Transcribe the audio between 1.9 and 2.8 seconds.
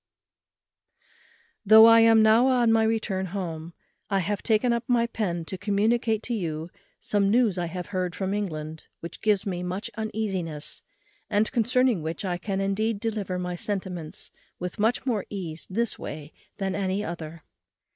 am now on